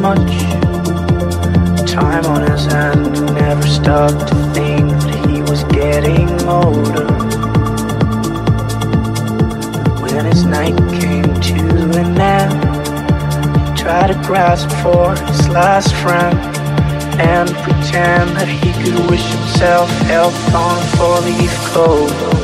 [0.00, 0.18] much
[1.86, 7.06] time on his hand and never stopped to think that he was getting older.
[10.00, 12.62] When his night came to an end,
[13.68, 16.38] he tried to grasp for his last friend
[17.20, 22.39] and pretend that he could wish himself health on four-leaf clover.